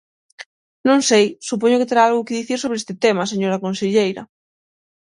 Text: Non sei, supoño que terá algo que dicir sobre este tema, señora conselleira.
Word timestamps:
Non 0.87 0.99
sei, 1.09 1.25
supoño 1.49 1.79
que 1.79 1.89
terá 1.89 2.01
algo 2.05 2.25
que 2.27 2.37
dicir 2.39 2.57
sobre 2.61 2.79
este 2.81 2.93
tema, 3.03 3.29
señora 3.31 3.63
conselleira. 3.65 4.23